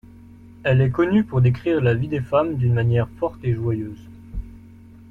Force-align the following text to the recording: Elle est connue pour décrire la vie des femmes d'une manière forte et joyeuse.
Elle 0.63 0.81
est 0.81 0.89
connue 0.89 1.23
pour 1.23 1.41
décrire 1.41 1.79
la 1.79 1.93
vie 1.93 2.07
des 2.07 2.21
femmes 2.21 2.55
d'une 2.55 2.73
manière 2.73 3.07
forte 3.19 3.37
et 3.43 3.53
joyeuse. 3.53 4.01